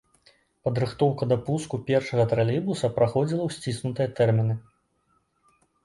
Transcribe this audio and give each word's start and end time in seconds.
Падрыхтоўка 0.67 1.23
да 1.33 1.37
пуску 1.49 1.75
першага 1.91 2.27
тралейбуса 2.33 2.91
праходзіла 2.99 3.41
ў 3.45 3.49
сціснутыя 3.61 4.07
тэрміны. 4.21 4.55